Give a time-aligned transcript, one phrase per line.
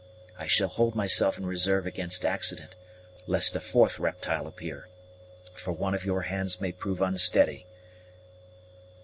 [0.39, 2.75] I shall hold myself in resarve against accident,
[3.27, 4.87] lest a fourth reptile appear,
[5.53, 7.67] for one of your hands may prove unsteady.